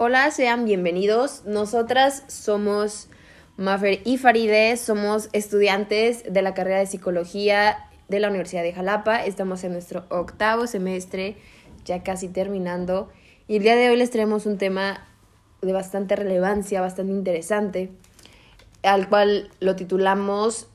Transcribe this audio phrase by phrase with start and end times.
[0.00, 1.42] Hola, sean bienvenidos.
[1.44, 3.08] Nosotras somos
[3.56, 9.24] Mafer y Faride, somos estudiantes de la carrera de psicología de la Universidad de Jalapa.
[9.24, 11.36] Estamos en nuestro octavo semestre,
[11.84, 13.08] ya casi terminando.
[13.48, 15.04] Y el día de hoy les traemos un tema
[15.62, 17.90] de bastante relevancia, bastante interesante,
[18.84, 20.68] al cual lo titulamos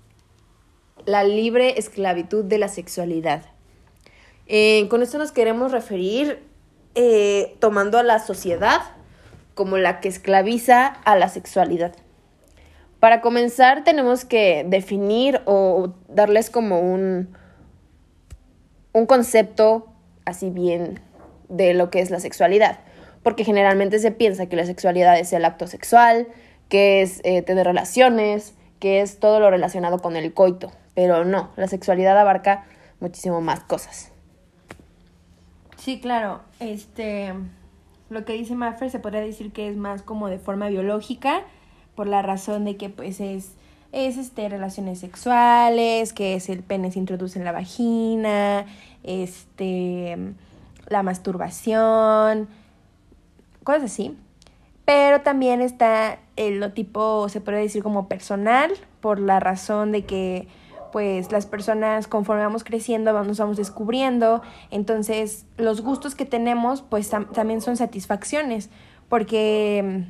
[1.05, 3.45] La libre esclavitud de la sexualidad.
[4.47, 6.43] Eh, con esto nos queremos referir
[6.95, 8.81] eh, tomando a la sociedad
[9.53, 11.93] como la que esclaviza a la sexualidad.
[12.99, 17.35] Para comenzar tenemos que definir o darles como un,
[18.93, 19.87] un concepto
[20.25, 21.01] así bien
[21.49, 22.79] de lo que es la sexualidad,
[23.21, 26.27] porque generalmente se piensa que la sexualidad es el acto sexual,
[26.69, 31.51] que es eh, tener relaciones, que es todo lo relacionado con el coito, pero no,
[31.55, 32.65] la sexualidad abarca
[32.99, 34.11] muchísimo más cosas.
[35.77, 37.33] Sí, claro, este
[38.13, 41.41] lo que dice Maffer se podría decir que es más como de forma biológica,
[41.95, 43.53] por la razón de que pues es,
[43.91, 48.65] es este, relaciones sexuales, que es el pene se introduce en la vagina,
[49.03, 50.17] este,
[50.87, 52.47] la masturbación,
[53.63, 54.15] cosas así.
[54.85, 60.05] Pero también está el lo tipo, se puede decir como personal, por la razón de
[60.05, 60.47] que
[60.93, 67.09] pues las personas conforme vamos creciendo nos vamos descubriendo, entonces los gustos que tenemos pues
[67.09, 68.69] también son satisfacciones,
[69.09, 70.05] porque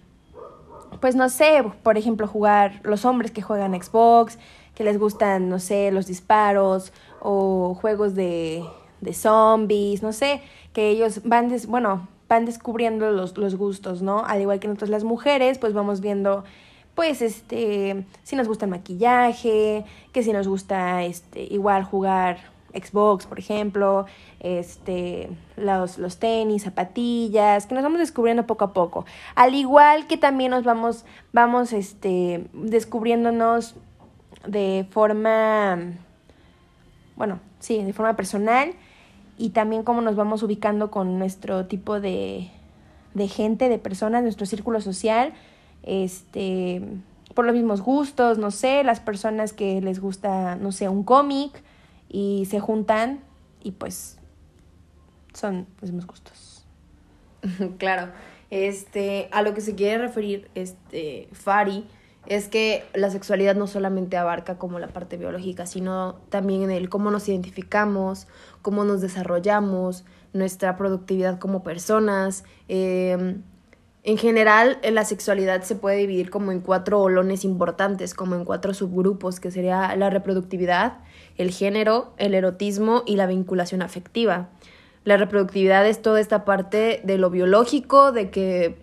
[0.99, 4.37] pues no sé, por ejemplo jugar los hombres que juegan Xbox,
[4.75, 8.65] que les gustan, no sé, los disparos o juegos de,
[8.99, 10.41] de zombies, no sé,
[10.73, 14.25] que ellos van, bueno, van descubriendo los, los gustos, ¿no?
[14.25, 16.43] Al igual que nosotros las mujeres, pues vamos viendo
[16.95, 23.25] pues este, si nos gusta el maquillaje, que si nos gusta este, igual jugar Xbox,
[23.25, 24.05] por ejemplo,
[24.39, 29.05] este, los, los tenis, zapatillas, que nos vamos descubriendo poco a poco.
[29.35, 33.75] Al igual que también nos vamos, vamos este, descubriéndonos
[34.47, 35.79] de forma,
[37.15, 38.73] bueno, sí, de forma personal
[39.37, 42.51] y también cómo nos vamos ubicando con nuestro tipo de,
[43.13, 45.33] de gente, de personas, nuestro círculo social
[45.83, 46.81] este,
[47.33, 51.63] por los mismos gustos, no sé, las personas que les gusta, no sé, un cómic
[52.09, 53.21] y se juntan
[53.61, 54.17] y pues
[55.33, 56.65] son los mismos gustos.
[57.77, 58.11] claro,
[58.49, 61.85] este, a lo que se quiere referir este Fari
[62.25, 66.87] es que la sexualidad no solamente abarca como la parte biológica, sino también en el
[66.87, 68.27] cómo nos identificamos,
[68.61, 73.37] cómo nos desarrollamos, nuestra productividad como personas, eh,
[74.05, 78.73] en general, la sexualidad se puede dividir como en cuatro olones importantes, como en cuatro
[78.73, 80.97] subgrupos, que sería la reproductividad,
[81.37, 84.49] el género, el erotismo y la vinculación afectiva.
[85.05, 88.77] La reproductividad es toda esta parte de lo biológico, de que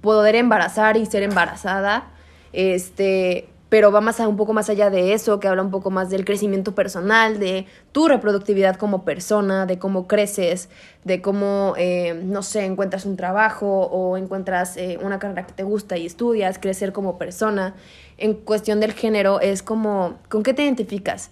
[0.00, 2.10] poder embarazar y ser embarazada,
[2.52, 5.90] este, pero va más a, un poco más allá de eso, que habla un poco
[5.90, 10.68] más del crecimiento personal, de tu reproductividad como persona, de cómo creces,
[11.04, 15.64] de cómo, eh, no sé, encuentras un trabajo o encuentras eh, una carrera que te
[15.64, 17.74] gusta y estudias, crecer como persona.
[18.18, 21.30] En cuestión del género es como, ¿con qué te identificas?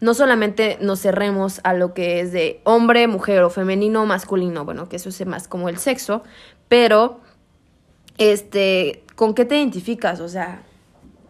[0.00, 4.88] No solamente nos cerremos a lo que es de hombre, mujer o femenino masculino, bueno,
[4.88, 6.22] que eso es más como el sexo,
[6.68, 7.20] pero,
[8.18, 10.20] este, ¿con qué te identificas?
[10.20, 10.62] O sea,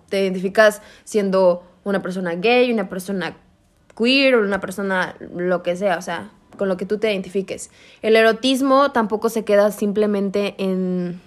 [0.08, 3.36] te identificas siendo una persona gay, una persona
[3.96, 7.70] queer o una persona lo que sea, o sea, con lo que tú te identifiques.
[8.02, 11.20] El erotismo tampoco se queda simplemente en,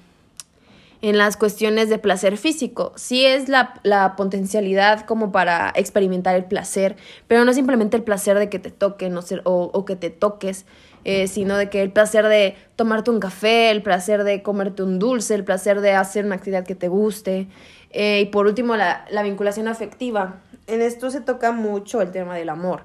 [1.01, 2.93] en las cuestiones de placer físico.
[2.95, 6.97] Sí es la, la, potencialidad como para experimentar el placer,
[7.27, 10.65] pero no simplemente el placer de que te toquen o, o, o que te toques,
[11.05, 14.99] eh, sino de que el placer de tomarte un café, el placer de comerte un
[14.99, 17.47] dulce, el placer de hacer una actividad que te guste.
[17.91, 20.41] Eh, y por último, la, la, vinculación afectiva.
[20.67, 22.83] En esto se toca mucho el tema del amor.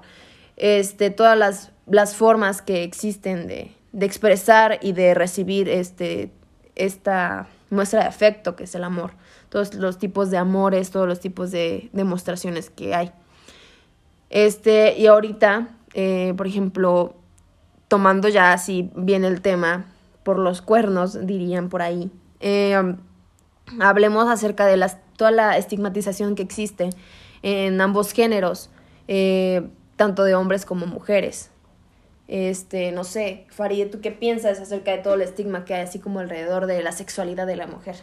[0.57, 6.31] Este, todas las, las formas que existen de, de, expresar y de recibir este,
[6.75, 9.11] esta muestra de afecto que es el amor.
[9.49, 13.11] Todos los tipos de amores, todos los tipos de demostraciones que hay.
[14.29, 17.15] Este, y ahorita, eh, por ejemplo,
[17.87, 19.85] tomando ya así bien el tema,
[20.23, 22.11] por los cuernos, dirían por ahí.
[22.39, 22.95] Eh,
[23.79, 26.89] hablemos acerca de las, toda la estigmatización que existe
[27.43, 28.69] en ambos géneros,
[29.07, 31.51] eh, tanto de hombres como mujeres.
[32.27, 35.99] Este, no sé, Farid, ¿tú qué piensas acerca de todo el estigma que hay así
[35.99, 37.97] como alrededor de la sexualidad de la mujer?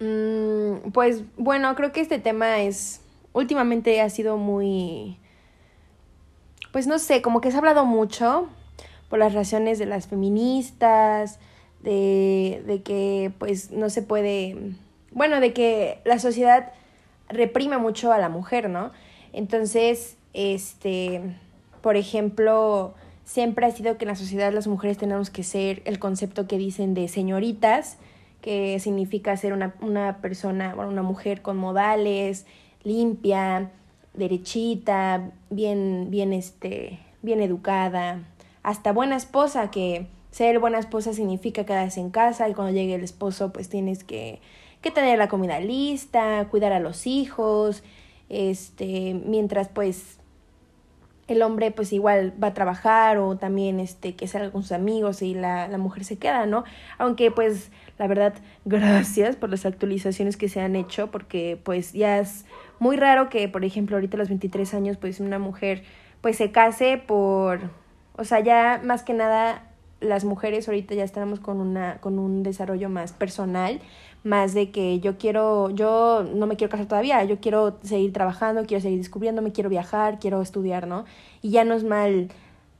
[0.00, 3.02] Mm, pues bueno, creo que este tema es
[3.32, 5.20] últimamente ha sido muy
[6.72, 8.48] pues no sé, como que se ha hablado mucho
[9.08, 11.38] por las razones de las feministas,
[11.82, 14.56] de, de que pues no se puede,
[15.12, 16.72] bueno, de que la sociedad
[17.28, 18.90] reprime mucho a la mujer, ¿no?
[19.32, 21.20] Entonces, este,
[21.80, 22.94] por ejemplo,
[23.24, 26.58] siempre ha sido que en la sociedad las mujeres tenemos que ser el concepto que
[26.58, 27.96] dicen de señoritas,
[28.40, 32.46] que significa ser una, una persona, bueno, una mujer con modales,
[32.82, 33.70] limpia,
[34.14, 38.24] derechita, bien, bien, este, bien educada,
[38.62, 43.04] hasta buena esposa, que ser buena esposa significa quedarse en casa y cuando llegue el
[43.04, 44.40] esposo pues tienes que,
[44.80, 47.82] que tener la comida lista, cuidar a los hijos,
[48.28, 50.20] este, mientras pues
[51.30, 55.22] el hombre pues igual va a trabajar o también este que salga con sus amigos
[55.22, 56.64] y la, la mujer se queda, ¿no?
[56.98, 58.34] Aunque pues la verdad
[58.64, 62.46] gracias por las actualizaciones que se han hecho porque pues ya es
[62.80, 65.84] muy raro que por ejemplo ahorita a los 23 años pues una mujer
[66.20, 67.60] pues se case por
[68.16, 69.69] o sea ya más que nada
[70.00, 73.80] las mujeres ahorita ya estamos con una con un desarrollo más personal
[74.22, 78.64] más de que yo quiero, yo no me quiero casar todavía, yo quiero seguir trabajando,
[78.66, 81.04] quiero seguir descubriendo, me quiero viajar, quiero estudiar, ¿no?
[81.42, 82.28] Y ya no es mal,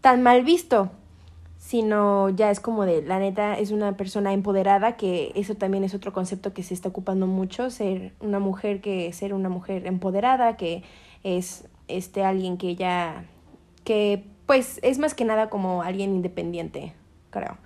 [0.00, 0.90] tan mal visto,
[1.58, 5.94] sino ya es como de, la neta, es una persona empoderada, que eso también es
[5.94, 10.56] otro concepto que se está ocupando mucho, ser una mujer que, ser una mujer empoderada,
[10.56, 10.82] que
[11.22, 13.24] es este alguien que ya,
[13.84, 16.92] que pues es más que nada como alguien independiente,
[17.30, 17.56] creo.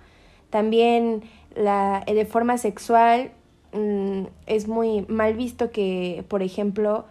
[0.49, 1.23] También
[1.55, 3.31] la, de forma sexual,
[3.75, 7.05] Mm, es muy mal visto que, por ejemplo,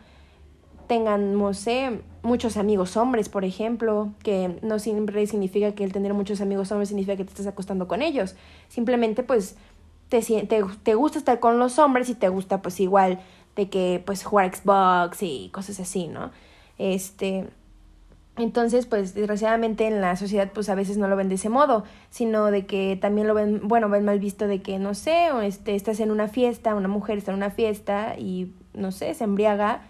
[0.87, 6.15] tengan, no sé, muchos amigos hombres, por ejemplo, que no siempre significa que el tener
[6.15, 8.35] muchos amigos hombres significa que te estás acostando con ellos.
[8.69, 9.57] Simplemente, pues,
[10.09, 13.21] te, te, te gusta estar con los hombres y te gusta, pues, igual
[13.57, 16.31] de que, pues, jugar Xbox y cosas así, ¿no?
[16.79, 17.47] Este,
[18.37, 21.85] entonces, pues desgraciadamente en la sociedad pues a veces no lo ven de ese modo,
[22.11, 25.41] sino de que también lo ven, bueno, ven mal visto de que, no sé, o
[25.41, 29.23] este, estás en una fiesta, una mujer está en una fiesta y, no sé, se
[29.23, 29.83] embriaga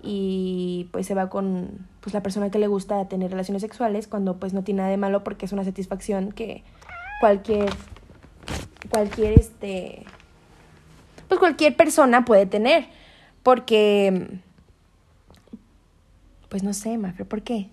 [0.00, 4.38] y pues se va con pues la persona que le gusta tener relaciones sexuales cuando
[4.38, 6.62] pues no tiene nada de malo porque es una satisfacción que
[7.20, 7.68] cualquier,
[8.90, 10.04] cualquier, este,
[11.26, 12.86] pues cualquier persona puede tener,
[13.42, 14.38] porque,
[16.48, 17.70] pues no sé, Mafre, ¿por qué?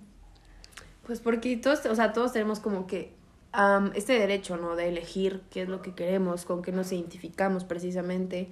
[1.05, 3.13] Pues porque todos, o sea, todos tenemos como que
[3.93, 4.75] este derecho, ¿no?
[4.75, 8.49] De elegir qué es lo que queremos, con qué nos identificamos precisamente.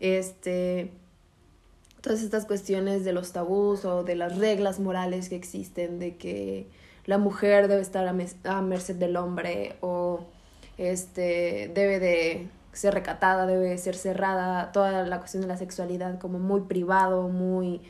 [0.00, 0.92] Este,
[2.00, 6.68] todas estas cuestiones de los tabús o de las reglas morales que existen, de que
[7.04, 10.20] la mujer debe estar a, merced del hombre o
[10.78, 16.38] este, debe de ser recatada, debe ser cerrada, toda la cuestión de la sexualidad como
[16.38, 17.80] muy privado, muy...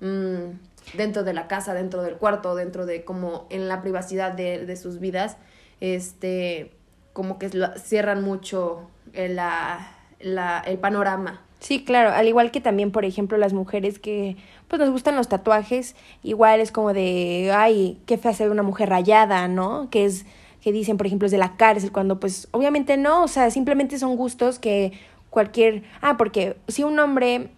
[0.00, 0.58] Mm,
[0.94, 4.76] dentro de la casa, dentro del cuarto, dentro de como en la privacidad de, de
[4.76, 5.36] sus vidas,
[5.80, 6.72] este,
[7.12, 11.42] como que cierran mucho el, la, la, el panorama.
[11.60, 14.36] Sí, claro, al igual que también, por ejemplo, las mujeres que
[14.68, 18.88] pues nos gustan los tatuajes, igual es como de, ay, qué fea ser una mujer
[18.88, 19.90] rayada, ¿no?
[19.90, 20.24] Que es
[20.62, 23.98] que dicen, por ejemplo, es de la cárcel, cuando pues obviamente no, o sea, simplemente
[23.98, 24.92] son gustos que
[25.28, 27.50] cualquier, ah, porque si un hombre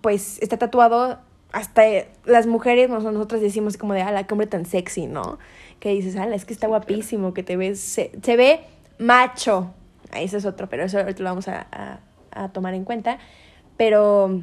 [0.00, 1.20] pues está tatuado,
[1.56, 1.82] hasta
[2.26, 5.38] las mujeres nosotros decimos como de, ala, qué hombre tan sexy, ¿no?
[5.80, 8.60] Que dices, ala, es que está guapísimo, que te ves, se, ve
[8.98, 9.72] macho.
[10.12, 13.18] Ese es otro, pero eso ahorita lo vamos a, a, a tomar en cuenta.
[13.78, 14.42] Pero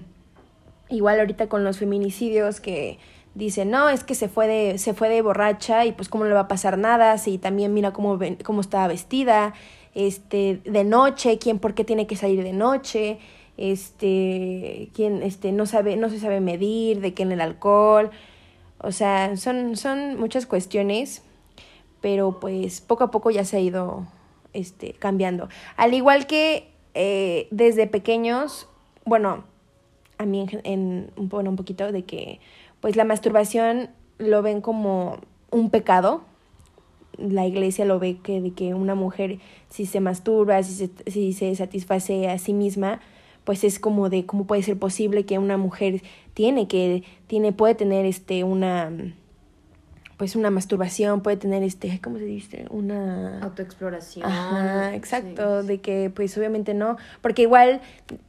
[0.90, 2.98] igual ahorita con los feminicidios que
[3.36, 6.30] dicen, no, es que se fue de, se fue de borracha y pues cómo no
[6.30, 9.54] le va a pasar nada, si también mira cómo, cómo estaba vestida,
[9.94, 13.20] este, de noche, quién, por qué tiene que salir de noche,
[13.58, 18.12] este, quien este, no, sabe, no se sabe medir, de qué en el alcohol,
[18.80, 21.24] o sea, son, son muchas cuestiones,
[22.02, 24.06] pero pues poco a poco ya se ha ido
[24.52, 25.48] este, cambiando.
[25.78, 28.68] Al igual que eh, desde pequeños,
[29.06, 29.46] bueno,
[30.18, 32.40] a mí en, en, bueno, un poquito de que
[32.82, 35.20] pues la masturbación lo ven como
[35.52, 36.24] un pecado.
[37.18, 41.34] La iglesia lo ve que de que una mujer si se masturba, si se, si
[41.34, 43.00] se satisface a sí misma,
[43.44, 46.02] pues es como de cómo puede ser posible que una mujer
[46.34, 48.92] tiene que tiene puede tener este una
[50.18, 52.66] pues una masturbación, puede tener este, ¿cómo se dice?
[52.70, 54.26] Una autoexploración.
[54.26, 57.82] Ajá, exacto, de que pues obviamente no, porque igual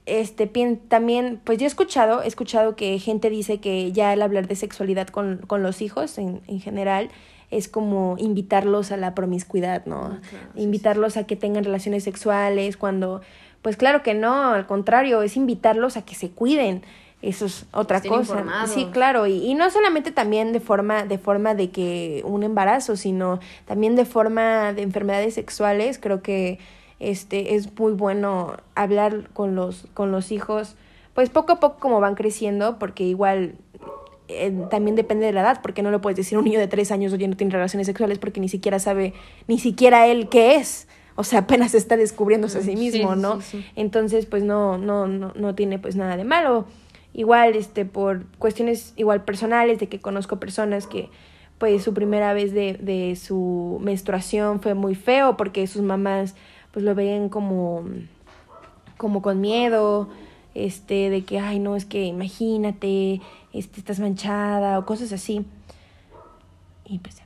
[0.06, 0.50] este
[0.88, 4.56] también pues yo he escuchado, he escuchado que gente dice que ya el hablar de
[4.56, 7.10] sexualidad con, con los hijos en, en general
[7.50, 10.18] es como invitarlos a la promiscuidad, ¿no?
[10.56, 13.20] Invitarlos a que tengan relaciones sexuales cuando
[13.64, 16.82] pues claro que no, al contrario, es invitarlos a que se cuiden.
[17.22, 18.44] Eso es otra cosa.
[18.66, 22.94] Sí, claro, y, y, no solamente también de forma, de forma de que un embarazo,
[22.96, 26.58] sino también de forma de enfermedades sexuales, creo que
[27.00, 30.76] este, es muy bueno hablar con los, con los hijos,
[31.14, 33.54] pues poco a poco como van creciendo, porque igual
[34.28, 36.68] eh, también depende de la edad, porque no le puedes decir a un niño de
[36.68, 39.14] tres años, oye, no tiene relaciones sexuales, porque ni siquiera sabe,
[39.48, 40.86] ni siquiera él qué es.
[41.16, 43.38] O sea, apenas está descubriéndose a sí mismo, ¿no?
[43.76, 46.66] Entonces, pues no, no, no, no tiene pues nada de malo.
[47.12, 51.10] Igual, este, por cuestiones igual personales, de que conozco personas que
[51.58, 56.34] pues su primera vez de, de su menstruación fue muy feo porque sus mamás
[56.72, 57.84] pues lo ven como,
[58.96, 60.08] como con miedo,
[60.54, 63.20] este, de que, ay, no, es que imagínate,
[63.52, 65.46] este, estás manchada o cosas así.
[66.84, 67.22] Y pues,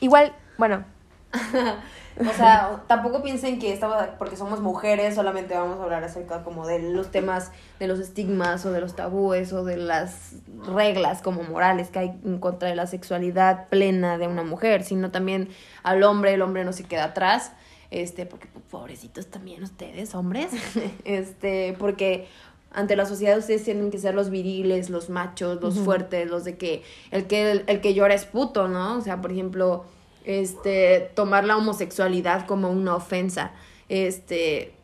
[0.00, 0.84] igual, bueno.
[2.20, 6.66] o sea, tampoco piensen que estamos, porque somos mujeres, solamente vamos a hablar acerca como
[6.66, 11.42] de los temas, de los estigmas o de los tabúes o de las reglas como
[11.42, 15.48] morales que hay en contra de la sexualidad plena de una mujer, sino también
[15.82, 17.52] al hombre, el hombre no se queda atrás
[17.90, 20.50] este, porque pobrecitos también ustedes, hombres,
[21.04, 22.26] este, porque
[22.72, 26.58] ante la sociedad ustedes tienen que ser los viriles, los machos, los fuertes, los de
[26.58, 28.98] que el que el, que llora es puto, ¿no?
[28.98, 29.86] O sea, por ejemplo,
[30.26, 33.52] este tomar la homosexualidad como una ofensa,
[33.88, 34.74] este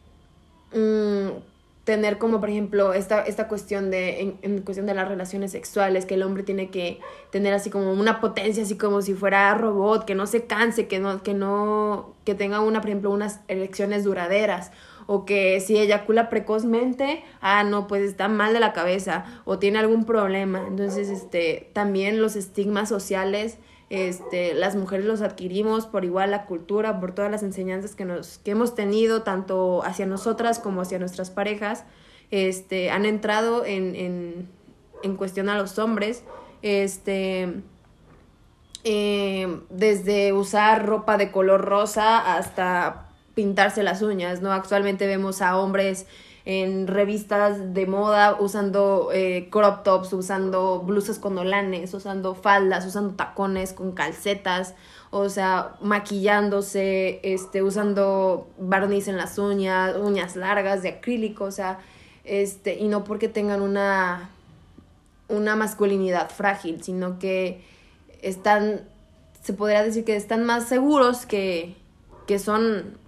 [0.73, 1.29] mm,
[1.85, 6.15] tener como por ejemplo esta, esta cuestión de en, cuestión de las relaciones sexuales que
[6.15, 10.15] el hombre tiene que tener así como una potencia así como si fuera robot que
[10.15, 14.71] no se canse que no que no que tenga una por ejemplo unas elecciones duraderas
[15.09, 19.81] o que si eyacula precozmente ah no pues está mal de la cabeza o tiene
[19.81, 20.65] algún problema.
[20.69, 23.59] Entonces este también los estigmas sociales
[23.93, 28.39] este, las mujeres los adquirimos por igual la cultura, por todas las enseñanzas que, nos,
[28.39, 31.85] que hemos tenido, tanto hacia nosotras como hacia nuestras parejas,
[32.31, 34.49] este, han entrado en, en,
[35.03, 36.25] en cuestión a los hombres,
[36.63, 37.53] este,
[38.83, 44.53] eh, desde usar ropa de color rosa hasta pintarse las uñas, ¿no?
[44.53, 46.07] Actualmente vemos a hombres
[46.45, 53.15] en revistas de moda usando eh, crop tops, usando blusas con olanes, usando faldas, usando
[53.15, 54.75] tacones con calcetas,
[55.11, 61.79] o sea, maquillándose, este, usando barniz en las uñas, uñas largas de acrílico, o sea,
[62.25, 64.31] este, y no porque tengan una,
[65.29, 67.63] una masculinidad frágil, sino que
[68.21, 68.81] están,
[69.43, 71.77] se podría decir que están más seguros que,
[72.27, 72.99] que son,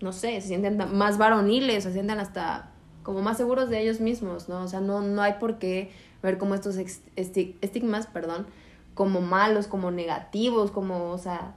[0.00, 2.69] no sé, se sienten más varoniles, se sienten hasta
[3.10, 4.62] como más seguros de ellos mismos, ¿no?
[4.62, 5.90] O sea, no, no hay por qué
[6.22, 8.46] ver como estos estigmas, perdón,
[8.94, 11.56] como malos, como negativos, como, o sea,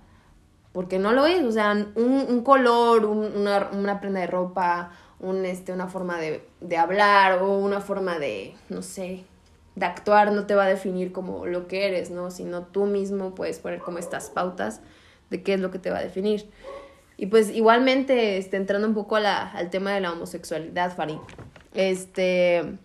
[0.71, 5.73] porque no lo es, o sea, un, color, una, una, prenda de ropa, un, este,
[5.73, 9.23] una forma de, de hablar o una forma de, no sé,
[9.75, 12.31] de actuar no te va a definir como lo que eres, ¿no?
[12.31, 14.81] Sino tú mismo puedes poner como estas pautas
[15.29, 16.49] de qué es lo que te va a definir.
[17.17, 21.17] Y pues igualmente, este, entrando un poco a la, al tema de la homosexualidad, Farid,
[21.73, 22.77] este,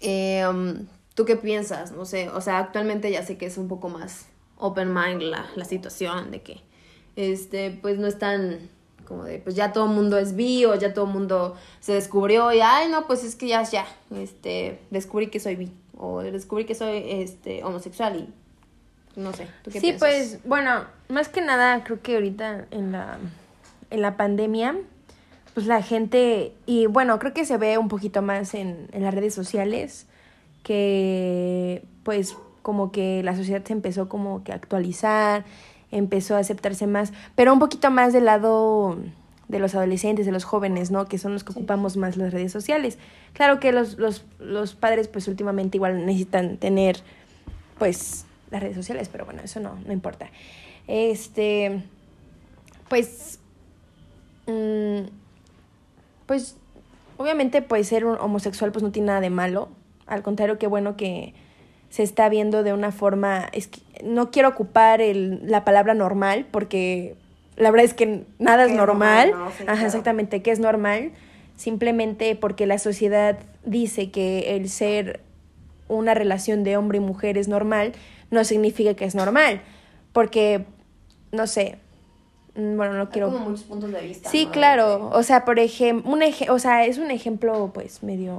[0.00, 1.92] em, ¿tú qué piensas?
[1.92, 5.46] No sé, o sea, actualmente ya sé que es un poco más open mind la,
[5.56, 6.60] la situación de que,
[7.16, 8.70] este, pues no es tan
[9.08, 11.94] como de, pues ya todo el mundo es bi o ya todo el mundo se
[11.94, 16.20] descubrió y, ay, no, pues es que ya, ya, este, descubrí que soy bi o
[16.20, 18.32] descubrí que soy, este, homosexual y
[19.18, 23.18] no sé, ¿tú qué sí, pues, bueno, más que nada creo que ahorita en la,
[23.90, 24.76] en la pandemia,
[25.54, 29.12] pues la gente, y bueno, creo que se ve un poquito más en, en las
[29.12, 30.06] redes sociales,
[30.62, 35.44] que pues como que la sociedad se empezó como que a actualizar,
[35.90, 38.98] empezó a aceptarse más, pero un poquito más del lado
[39.48, 41.06] de los adolescentes, de los jóvenes, ¿no?
[41.06, 42.98] Que son los que ocupamos más las redes sociales.
[43.32, 47.00] Claro que los, los, los padres pues últimamente igual necesitan tener
[47.78, 50.30] pues las redes sociales, pero bueno, eso no, no importa.
[50.86, 51.82] Este,
[52.88, 53.38] pues,
[54.46, 55.08] mm,
[56.26, 56.56] pues,
[57.16, 59.68] obviamente, pues ser un homosexual pues no tiene nada de malo.
[60.06, 61.34] Al contrario, qué bueno que
[61.90, 66.46] se está viendo de una forma, es que no quiero ocupar el, la palabra normal
[66.50, 67.16] porque
[67.56, 69.32] la verdad es que nada es, normal.
[69.66, 71.12] Ajá, exactamente, que es normal.
[71.56, 75.20] Simplemente porque la sociedad dice que el ser
[75.88, 77.92] una relación de hombre y mujer es normal,
[78.30, 79.60] no significa que es normal.
[80.12, 80.64] Porque,
[81.32, 81.78] no sé,
[82.54, 83.30] mm, bueno, no quiero...
[83.30, 84.30] como muchos puntos de vista.
[84.30, 85.10] Sí, claro.
[85.12, 88.34] O sea, por ejemplo, un o sea, es un ejemplo, pues, medio...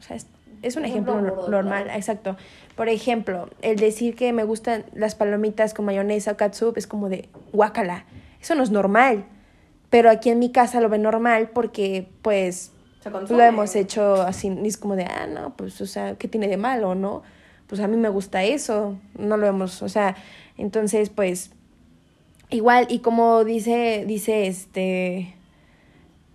[0.00, 0.16] O sea,
[0.62, 2.36] es, un ejemplo, normal, exacto.
[2.76, 7.08] Por ejemplo, el decir que me gustan las palomitas con mayonesa o catsup es como
[7.08, 8.04] de guácala.
[8.40, 9.24] Eso no es normal.
[9.90, 12.72] Pero aquí en mi casa lo ven normal porque, pues,
[13.28, 16.56] lo hemos hecho así, es como de, ah, no, pues, o sea, ¿qué tiene de
[16.56, 17.22] malo, no?
[17.72, 20.14] Pues a mí me gusta eso, no lo vemos, o sea,
[20.58, 21.52] entonces pues
[22.50, 25.34] igual y como dice dice este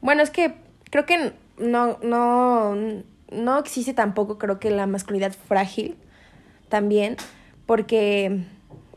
[0.01, 0.55] Bueno, es que
[0.89, 2.75] creo que no, no,
[3.29, 5.95] no existe tampoco, creo que la masculinidad frágil
[6.69, 7.17] también,
[7.67, 8.39] porque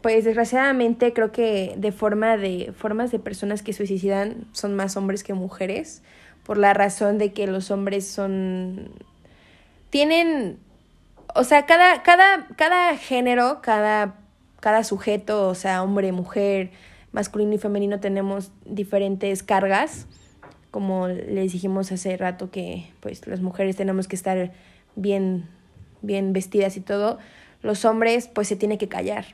[0.01, 5.25] pues desgraciadamente creo que de forma de formas de personas que suicidan son más hombres
[5.25, 6.03] que mujeres
[6.45, 8.89] por la razón de que los hombres son
[9.91, 10.59] tienen
[11.35, 14.15] o sea cada cada cada género cada
[14.61, 16.71] cada sujeto o sea hombre mujer
[17.13, 20.07] masculino y femenino tenemos diferentes cargas.
[20.71, 24.53] Como les dijimos hace rato que pues las mujeres tenemos que estar
[24.95, 25.49] bien
[26.03, 27.19] bien vestidas y todo
[27.63, 29.27] los hombres pues se tienen que callar.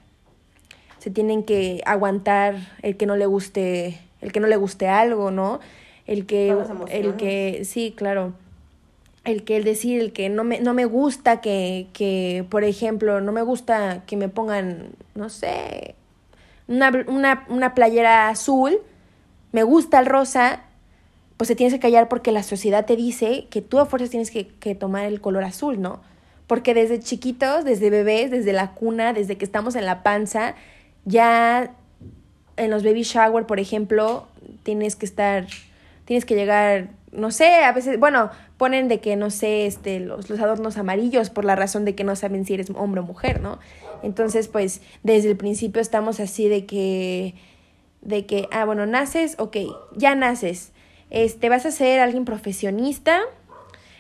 [0.98, 5.30] Se tienen que aguantar el que no le guste, el que no le guste algo,
[5.30, 5.60] ¿no?
[6.06, 6.56] El que,
[6.88, 8.32] el que, sí, claro,
[9.26, 13.20] el que el decir, el que no me, no me gusta que, que, por ejemplo,
[13.20, 15.94] no me gusta que me pongan, no sé,
[16.68, 18.78] una, una, una playera azul,
[19.52, 20.62] me gusta el rosa,
[21.36, 24.30] pues te tienes que callar porque la sociedad te dice que tú a fuerzas tienes
[24.30, 26.00] que, que tomar el color azul, ¿no?
[26.46, 30.54] Porque desde chiquitos, desde bebés, desde la cuna, desde que estamos en la panza,
[31.04, 31.74] ya
[32.56, 34.28] en los baby shower, por ejemplo,
[34.62, 35.46] tienes que estar,
[36.04, 40.30] tienes que llegar, no sé, a veces, bueno, ponen de que, no sé, este, los,
[40.30, 43.40] los adornos amarillos por la razón de que no saben si eres hombre o mujer,
[43.40, 43.58] ¿no?
[44.02, 47.34] Entonces, pues, desde el principio estamos así de que,
[48.02, 49.56] de que, ah, bueno, naces, ok,
[49.96, 50.72] ya naces,
[51.10, 53.20] este, vas a ser alguien profesionista,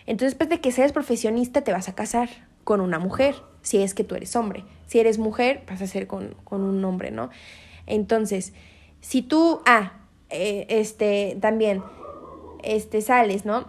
[0.06, 2.28] entonces, después de que seas profesionista, te vas a casar
[2.64, 4.64] con una mujer, si es que tú eres hombre.
[4.86, 7.30] Si eres mujer, vas a ser con, un hombre, ¿no?
[7.86, 8.52] Entonces,
[9.00, 9.94] si tú, ah,
[10.30, 11.82] eh, este, también,
[12.66, 13.66] este, sales, ¿no?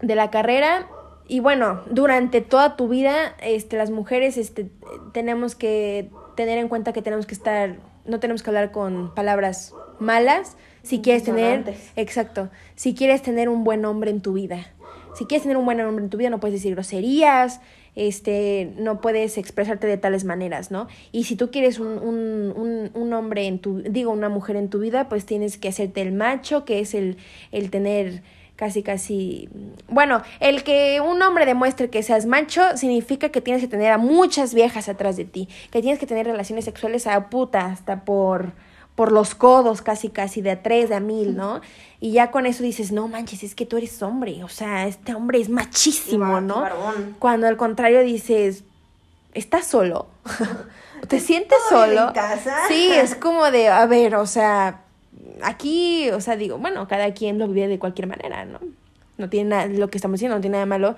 [0.00, 0.88] De la carrera
[1.28, 4.70] y bueno, durante toda tu vida, este, las mujeres, este,
[5.12, 9.74] tenemos que tener en cuenta que tenemos que estar, no tenemos que hablar con palabras
[9.98, 14.66] malas, si quieres tener, exacto, si quieres tener un buen hombre en tu vida.
[15.16, 17.60] Si quieres tener un buen hombre en tu vida, no puedes decir groserías,
[17.96, 20.86] este, no puedes expresarte de tales maneras, ¿no?
[21.12, 24.78] Y si tú quieres un, un, un, hombre en tu, digo, una mujer en tu
[24.78, 27.16] vida, pues tienes que hacerte el macho, que es el,
[27.52, 28.22] el tener
[28.56, 29.50] casi casi
[29.86, 33.98] bueno el que un hombre demuestre que seas macho significa que tienes que tener a
[33.98, 38.52] muchas viejas atrás de ti que tienes que tener relaciones sexuales a puta hasta por
[38.96, 41.60] por los codos casi casi de a tres, de a mil, ¿no?
[42.00, 45.14] Y ya con eso dices, no manches, es que tú eres hombre, o sea, este
[45.14, 46.64] hombre es machísimo, ¿no?
[47.18, 48.64] Cuando al contrario dices,
[49.34, 50.08] ¿estás solo?
[51.08, 52.08] ¿Te sientes solo?
[52.08, 52.56] En casa?
[52.68, 54.80] Sí, es como de, a ver, o sea,
[55.42, 58.60] aquí, o sea, digo, bueno, cada quien lo vive de cualquier manera, ¿no?
[59.18, 60.96] No tiene nada, lo que estamos diciendo no tiene nada de malo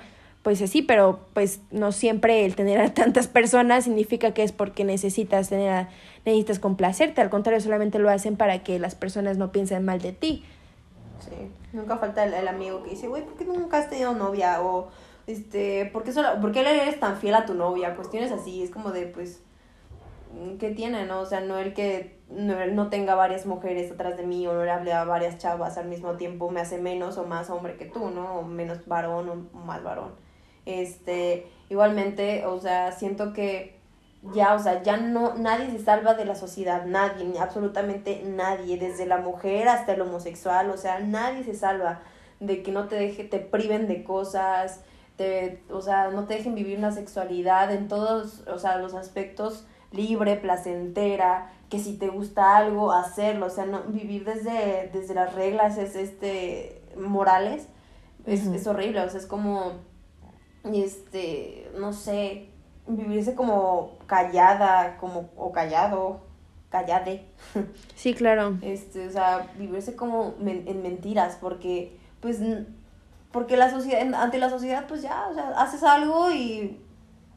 [0.49, 4.83] pues así, pero pues no siempre el tener a tantas personas significa que es porque
[4.83, 5.89] necesitas tener
[6.25, 10.13] necesitas complacerte, al contrario, solamente lo hacen para que las personas no piensen mal de
[10.13, 10.47] ti.
[11.21, 14.63] Sí, nunca falta el, amigo que dice, güey, ¿por qué nunca has tenido novia?
[14.63, 14.89] O,
[15.27, 17.95] este, ¿por qué, solo, ¿por eres tan fiel a tu novia?
[17.95, 19.43] Cuestiones así, es como de, pues,
[20.59, 21.21] ¿qué tiene, no?
[21.21, 24.65] O sea, no el que no, no tenga varias mujeres atrás de mí o no
[24.65, 27.85] le hable a varias chavas al mismo tiempo me hace menos o más hombre que
[27.85, 28.39] tú, ¿no?
[28.39, 30.27] O menos varón o más varón.
[30.69, 33.79] Este, igualmente, o sea, siento que
[34.35, 39.07] ya, o sea, ya no, nadie se salva de la sociedad, nadie, absolutamente nadie, desde
[39.07, 42.03] la mujer hasta el homosexual, o sea, nadie se salva
[42.39, 44.83] de que no te deje, te priven de cosas,
[45.17, 49.65] te, o sea, no te dejen vivir una sexualidad en todos, o sea, los aspectos
[49.91, 55.35] libre, placentera, que si te gusta algo, hacerlo, o sea, no, vivir desde, desde las
[55.35, 57.69] reglas es este morales,
[58.27, 59.88] es, es horrible, o sea, es como
[60.65, 62.49] este, no sé,
[62.87, 66.21] vivirse como callada, como, o callado,
[66.71, 67.25] callade.
[67.95, 68.59] Sí, claro.
[68.63, 72.41] Este, o sea, vivirse como en mentiras, porque, pues,
[73.33, 76.81] porque la sociedad, ante la sociedad, pues ya, o sea, haces algo y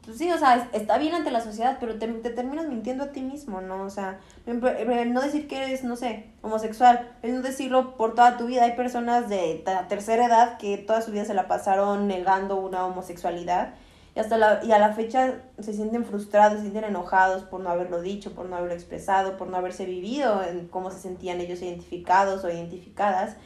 [0.04, 3.12] pues sí, o sea, está bien ante la sociedad, pero te, te, terminas mintiendo a
[3.12, 3.84] ti mismo, ¿no?
[3.84, 8.46] O sea, no decir que eres, no sé, homosexual, es no decirlo por toda tu
[8.46, 8.64] vida.
[8.64, 12.84] Hay personas de la tercera edad que toda su vida se la pasaron negando una
[12.84, 13.74] homosexualidad
[14.14, 17.70] y hasta la, y a la fecha se sienten frustrados, se sienten enojados por no
[17.70, 21.62] haberlo dicho, por no haberlo expresado, por no haberse vivido en cómo se sentían ellos
[21.62, 23.36] identificados o identificadas.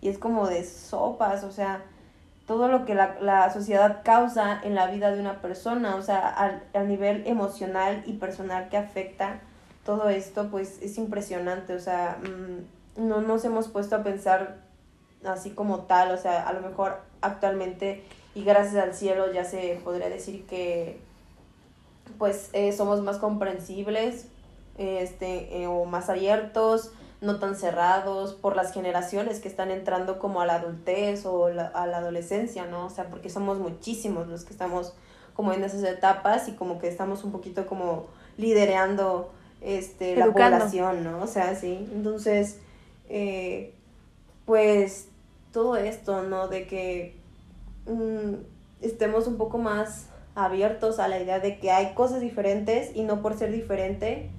[0.00, 1.84] Y es como de sopas, o sea,
[2.46, 6.28] todo lo que la, la, sociedad causa en la vida de una persona, o sea,
[6.28, 9.40] al, al, nivel emocional y personal que afecta
[9.84, 14.58] todo esto, pues es impresionante, o sea, mm, no nos hemos puesto a pensar
[15.24, 18.04] así como tal, o sea, a lo mejor actualmente
[18.34, 21.00] y gracias al cielo ya se podría decir que
[22.18, 24.26] pues eh, somos más comprensibles
[24.76, 26.92] este, eh, o más abiertos,
[27.24, 31.86] no tan cerrados, por las generaciones que están entrando como a la adultez o a
[31.86, 32.86] la adolescencia, ¿no?
[32.86, 34.92] O sea, porque somos muchísimos los que estamos
[35.32, 38.06] como en esas etapas y como que estamos un poquito como
[38.36, 39.32] liderando
[39.62, 41.22] este, la población, ¿no?
[41.22, 41.88] O sea, sí.
[41.92, 42.58] Entonces,
[43.08, 43.74] eh,
[44.44, 45.08] pues
[45.52, 46.48] todo esto, ¿no?
[46.48, 47.16] De que
[47.86, 48.34] mm,
[48.82, 53.22] estemos un poco más abiertos a la idea de que hay cosas diferentes y no
[53.22, 54.30] por ser diferente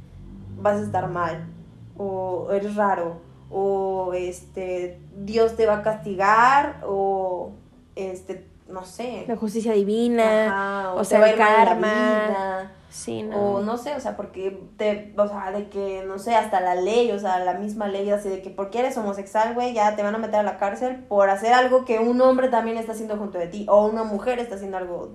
[0.58, 1.55] vas a estar mal
[1.98, 7.52] o eres raro o este Dios te va a castigar o
[7.96, 9.26] este no sé.
[9.28, 12.72] La justicia divina o, sea el karma.
[12.90, 13.38] sí no.
[13.38, 16.74] o no sé o sea porque te o sea de que no sé hasta la
[16.76, 20.02] ley o sea la misma ley así de que porque eres homosexual güey ya te
[20.02, 23.18] van a meter a la cárcel por hacer algo que un hombre también está haciendo
[23.18, 25.12] junto de ti o una mujer está haciendo algo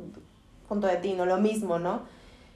[0.68, 2.02] junto de ti no lo mismo no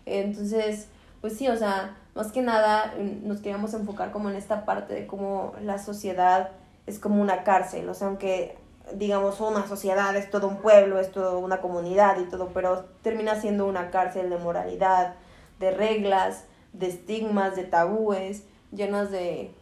[0.06, 0.88] entonces
[1.20, 5.06] pues sí o sea más que nada nos queríamos enfocar como en esta parte de
[5.06, 6.50] cómo la sociedad
[6.86, 8.56] es como una cárcel, o sea, aunque
[8.92, 13.40] digamos una sociedad es todo un pueblo, es toda una comunidad y todo, pero termina
[13.40, 15.14] siendo una cárcel de moralidad,
[15.58, 19.52] de reglas, de estigmas, de tabúes, llenas de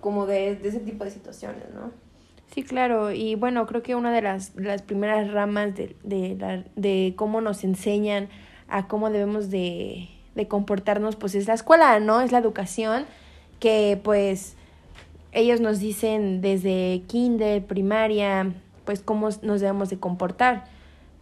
[0.00, 1.90] como de, de ese tipo de situaciones, ¿no?
[2.52, 7.14] Sí, claro, y bueno, creo que una de las, las primeras ramas de, de, de
[7.16, 8.28] cómo nos enseñan
[8.68, 12.20] a cómo debemos de, de comportarnos, pues es la escuela, ¿no?
[12.20, 13.06] Es la educación
[13.60, 14.56] que pues
[15.32, 18.52] ellos nos dicen desde kinder, primaria,
[18.84, 20.64] pues cómo nos debemos de comportar.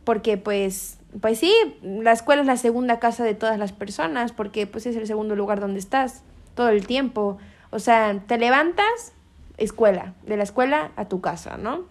[0.04, 4.66] Porque pues, pues sí, la escuela es la segunda casa de todas las personas, porque
[4.66, 6.22] pues es el segundo lugar donde estás
[6.54, 7.38] todo el tiempo.
[7.70, 9.12] O sea, te levantas,
[9.56, 11.84] escuela, de la escuela a tu casa, ¿no?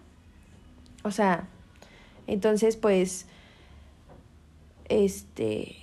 [1.02, 1.48] O sea,
[2.26, 3.26] entonces pues,
[4.88, 5.81] este,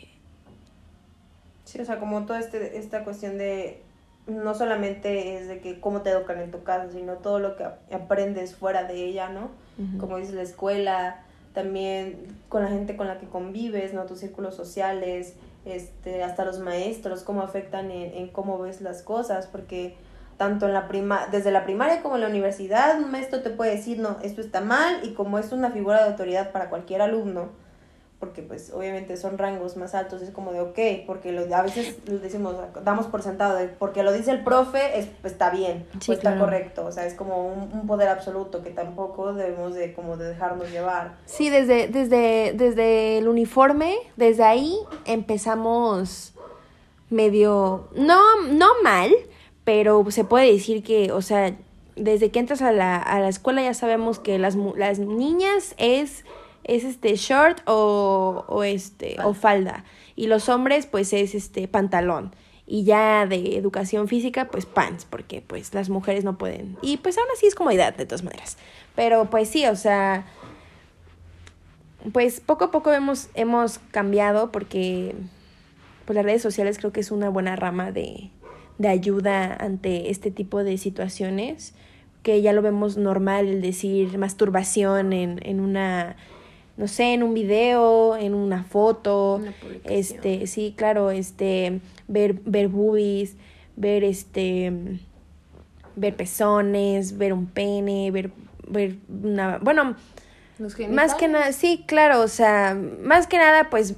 [1.69, 3.83] Sí, o sea, como toda este, esta cuestión de
[4.25, 7.63] no solamente es de que cómo te educan en tu casa, sino todo lo que
[7.93, 9.51] aprendes fuera de ella, ¿no?
[9.99, 11.21] Como dices, la escuela,
[11.53, 14.05] también con la gente con la que convives, ¿no?
[14.07, 19.45] Tus círculos sociales, este, hasta los maestros, cómo afectan en, en cómo ves las cosas,
[19.45, 19.95] porque
[20.37, 23.75] tanto en la prima, desde la primaria como en la universidad, un maestro te puede
[23.75, 27.49] decir, no, esto está mal, y como es una figura de autoridad para cualquier alumno,
[28.19, 31.95] porque pues obviamente son rangos más altos, es como de ok, porque lo, a veces
[32.05, 32.53] decimos,
[32.83, 36.37] damos por sentado, de, porque lo dice el profe, es, pues, está bien, pues, está
[36.37, 40.69] correcto, o sea, es como un, poder absoluto que tampoco debemos de como de dejarnos
[40.69, 41.15] llevar.
[41.25, 46.33] Sí, desde, desde, desde el uniforme, desde ahí empezamos
[47.09, 49.13] medio, no, no mal,
[49.63, 51.55] pero se puede decir que, o sea,
[51.95, 56.25] desde que entras a la, a la escuela ya sabemos que las, las niñas es
[56.75, 59.27] es este short o, o este falda.
[59.27, 59.85] o falda.
[60.15, 62.33] y los hombres pues es este pantalón.
[62.71, 66.77] Y ya de educación física pues pants porque pues las mujeres no pueden.
[66.83, 68.57] Y pues aún así es comodidad de todas maneras.
[68.95, 70.25] Pero pues sí o sea
[72.13, 75.15] pues poco a poco hemos hemos cambiado porque
[76.05, 78.29] pues las redes sociales creo que es una buena rama de
[78.77, 81.73] de ayuda ante este tipo de situaciones
[82.23, 86.15] que ya lo vemos normal el decir masturbación en, en una
[86.79, 89.41] no sé, en un video, en una foto,
[89.83, 93.35] este, sí, claro, este, ver, ver boobies,
[93.75, 94.71] ver este,
[95.97, 98.31] ver pezones, ver un pene, ver,
[98.65, 99.97] ver una, bueno,
[100.89, 103.95] más que nada, sí, claro, o sea, más que nada, pues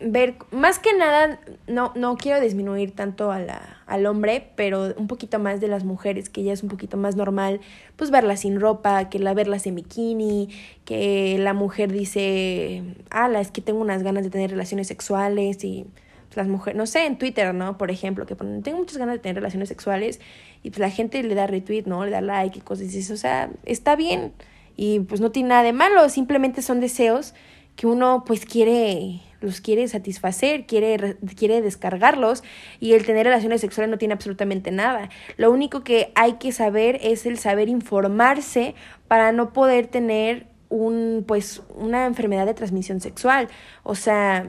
[0.00, 5.06] ver, más que nada, no, no quiero disminuir tanto a la, al hombre, pero un
[5.06, 7.60] poquito más de las mujeres, que ya es un poquito más normal,
[7.96, 10.50] pues verlas sin ropa, que la verlas en bikini,
[10.84, 15.86] que la mujer dice, ala, es que tengo unas ganas de tener relaciones sexuales y
[16.26, 17.78] pues, las mujeres, no sé, en Twitter, ¿no?
[17.78, 20.20] Por ejemplo, que ponen, tengo muchas ganas de tener relaciones sexuales
[20.62, 22.04] y pues la gente le da retweet, ¿no?
[22.04, 24.32] Le da like y cosas así, o sea, está bien
[24.76, 27.34] y pues no tiene nada de malo, simplemente son deseos
[27.78, 32.42] que uno pues quiere los quiere satisfacer, quiere, quiere descargarlos
[32.80, 35.10] y el tener relaciones sexuales no tiene absolutamente nada.
[35.36, 38.74] Lo único que hay que saber es el saber informarse
[39.06, 43.46] para no poder tener un pues una enfermedad de transmisión sexual,
[43.84, 44.48] o sea,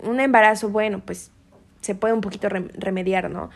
[0.00, 1.30] un embarazo, bueno, pues
[1.80, 3.48] se puede un poquito remediar, ¿no?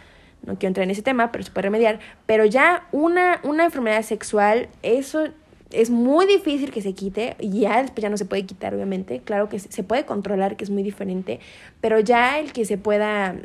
[0.46, 4.00] No quiero entrar en ese tema, pero se puede remediar, pero ya una una enfermedad
[4.00, 5.28] sexual, eso
[5.72, 9.59] es muy difícil que se quite, ya ya no se puede quitar, obviamente, claro que
[9.59, 11.40] se puede controlar, que es muy diferente,
[11.80, 13.37] pero ya el que se pueda,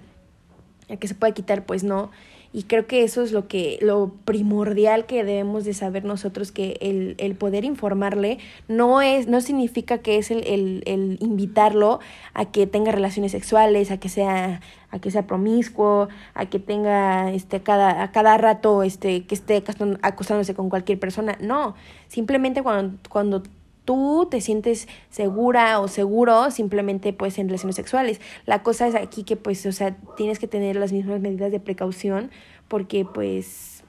[0.88, 2.12] el que se pueda quitar, pues no.
[2.56, 6.78] Y creo que eso es lo que, lo primordial que debemos de saber nosotros, que
[6.80, 8.38] el, el poder informarle
[8.70, 12.00] no es, no significa que es el, el, el, invitarlo
[12.34, 17.30] a que tenga relaciones sexuales, a que sea, a que sea promiscuo, a que tenga
[17.34, 19.62] este cada, a cada rato este, que esté
[20.02, 21.38] acostándose con cualquier persona.
[21.42, 21.76] No.
[22.08, 23.44] Simplemente cuando, cuando
[23.86, 28.20] tú te sientes segura o seguro simplemente pues en relaciones sexuales.
[28.46, 31.60] La cosa es aquí que pues, o sea, tienes que tener las mismas medidas de
[31.60, 32.32] precaución
[32.68, 33.84] porque pues,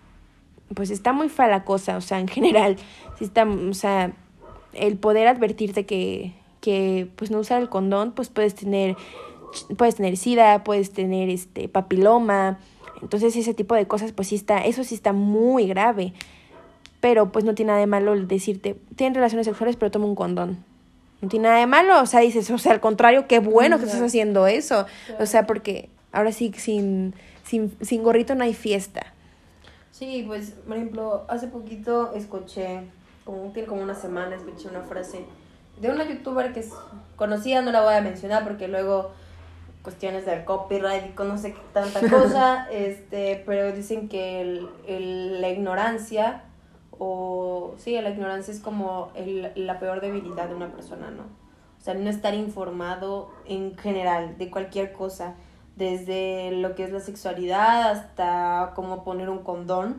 [0.75, 2.77] pues está muy fea la cosa, o sea, en general,
[3.19, 4.13] si está, o sea,
[4.75, 8.97] el poder advertirte que, que pues no usar el condón, pues puedes tener,
[9.79, 12.59] puedes tener sida, puedes tener este papiloma,
[13.01, 16.13] entonces ese tipo de cosas pues sí está, eso sí está muy grave
[17.07, 20.65] pero pues no tiene nada de malo decirte, tienen relaciones sexuales, pero toma un condón.
[21.23, 23.85] No tiene nada de malo, o sea, dices, o sea, al contrario, qué bueno que
[23.85, 24.87] estás haciendo eso.
[25.21, 27.15] O sea, porque ahora sí, sin,
[27.45, 29.07] sin, sin gorrito no hay fiesta.
[29.93, 32.81] Sí, pues, por ejemplo, hace poquito escuché,
[33.25, 35.21] como, tiene como una semana, escuché una frase
[35.81, 36.71] de una youtuber que es
[37.15, 39.13] conocida, no la voy a mencionar porque luego
[39.85, 45.41] cuestiones del copyright y no sé qué tanta cosa, este, pero dicen que el, el,
[45.41, 46.43] la ignorancia
[46.99, 51.25] o sí, la ignorancia es como el, la peor debilidad de una persona, ¿no?
[51.79, 55.35] O sea, no estar informado en general de cualquier cosa,
[55.77, 59.97] desde lo que es la sexualidad hasta cómo poner un condón,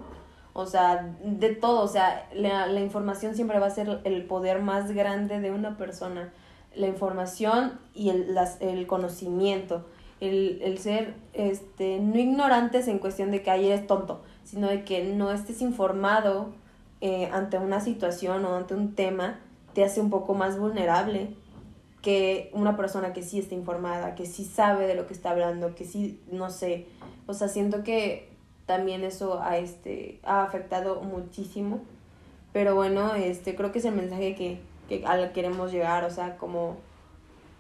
[0.54, 4.60] o sea, de todo, o sea, la, la información siempre va a ser el poder
[4.60, 6.34] más grande de una persona,
[6.76, 9.86] la información y el, las, el conocimiento,
[10.20, 14.84] el, el ser este, no ignorantes en cuestión de que ahí eres tonto, sino de
[14.84, 16.54] que no estés informado
[17.02, 19.40] eh, ante una situación o ante un tema
[19.74, 21.36] te hace un poco más vulnerable
[22.02, 25.76] que una persona que sí está informada, que sí sabe de lo que está hablando,
[25.76, 26.88] que sí, no sé,
[27.26, 28.30] o sea, siento que
[28.66, 31.82] también eso a este, ha afectado muchísimo,
[32.54, 36.38] pero bueno, este, creo que es el mensaje que, que al queremos llegar, o sea,
[36.38, 36.78] como,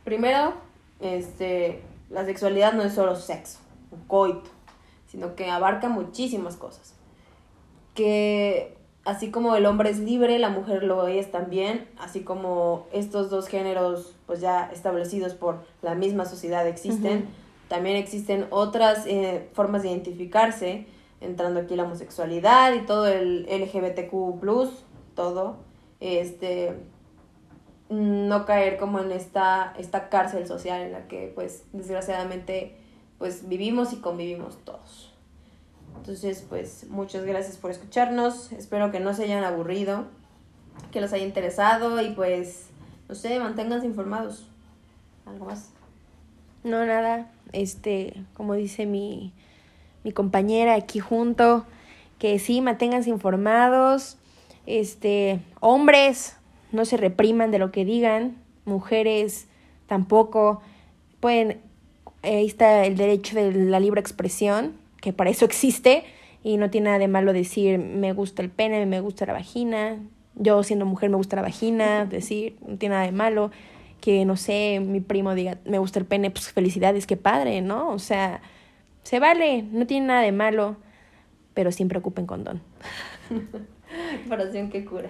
[0.04, 0.54] primero,
[1.00, 3.60] este, la sexualidad no es solo sexo,
[4.08, 4.50] coito,
[5.08, 6.95] sino que abarca muchísimas cosas,
[7.95, 8.76] que
[9.07, 13.47] así como el hombre es libre, la mujer lo es también, así como estos dos
[13.47, 17.25] géneros pues ya establecidos por la misma sociedad existen,
[17.69, 20.87] también existen otras eh, formas de identificarse,
[21.21, 24.41] entrando aquí la homosexualidad y todo el LGBTQ+,
[25.15, 25.55] todo,
[26.01, 26.75] este,
[27.87, 32.75] no caer como en esta, esta cárcel social en la que pues desgraciadamente
[33.19, 35.06] pues vivimos y convivimos todos.
[36.07, 38.53] Entonces, pues muchas gracias por escucharnos.
[38.53, 40.05] Espero que no se hayan aburrido,
[40.89, 42.67] que los haya interesado y pues,
[43.09, 44.47] no sé, manténganse informados.
[45.25, 45.69] ¿Algo más?
[46.63, 47.29] No, nada.
[47.51, 49.33] Este, como dice mi,
[50.05, 51.65] mi compañera aquí junto,
[52.19, 54.15] que sí, manténganse informados.
[54.65, 56.37] Este, hombres,
[56.71, 58.37] no se repriman de lo que digan.
[58.63, 59.47] Mujeres,
[59.87, 60.61] tampoco.
[61.19, 61.59] Pueden,
[62.23, 66.03] ahí está el derecho de la libre expresión que para eso existe
[66.43, 69.97] y no tiene nada de malo decir me gusta el pene, me gusta la vagina,
[70.36, 73.51] yo siendo mujer me gusta la vagina, decir, no tiene nada de malo
[74.01, 77.89] que no sé, mi primo diga me gusta el pene, pues felicidades, qué padre, ¿no?
[77.89, 78.41] O sea,
[79.03, 80.77] se vale, no tiene nada de malo,
[81.53, 82.62] pero siempre ocupen condón.
[84.21, 85.10] Comparación que cura.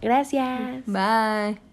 [0.00, 0.84] Gracias.
[0.86, 1.71] Bye.